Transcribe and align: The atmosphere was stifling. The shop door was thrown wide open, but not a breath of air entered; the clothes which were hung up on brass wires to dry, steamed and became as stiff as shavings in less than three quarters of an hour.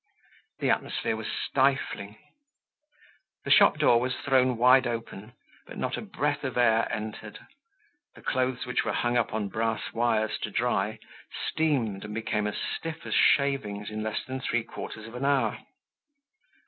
The 0.61 0.71
atmosphere 0.71 1.15
was 1.15 1.27
stifling. 1.27 2.17
The 3.45 3.51
shop 3.51 3.77
door 3.77 4.01
was 4.01 4.15
thrown 4.15 4.57
wide 4.57 4.87
open, 4.87 5.33
but 5.67 5.77
not 5.77 5.95
a 5.95 6.01
breath 6.01 6.43
of 6.43 6.57
air 6.57 6.91
entered; 6.91 7.37
the 8.15 8.23
clothes 8.23 8.65
which 8.65 8.83
were 8.83 8.93
hung 8.93 9.15
up 9.15 9.31
on 9.31 9.47
brass 9.47 9.93
wires 9.93 10.39
to 10.39 10.49
dry, 10.49 10.97
steamed 11.51 12.03
and 12.03 12.15
became 12.15 12.47
as 12.47 12.57
stiff 12.57 13.05
as 13.05 13.13
shavings 13.13 13.91
in 13.91 14.01
less 14.01 14.25
than 14.25 14.41
three 14.41 14.63
quarters 14.63 15.05
of 15.05 15.13
an 15.13 15.23
hour. 15.23 15.59